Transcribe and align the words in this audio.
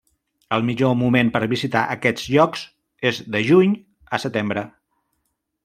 El 0.55 0.63
millor 0.69 0.95
moment 1.01 1.29
per 1.35 1.41
visitar 1.51 1.83
aquests 1.97 2.25
llocs 2.37 2.63
és 3.11 3.21
de 3.37 3.43
juny 3.51 3.77
a 4.17 4.21
setembre. 4.25 4.65